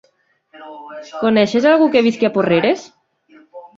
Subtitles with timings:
[1.19, 2.89] Coneixes algú que visqui a Porreres?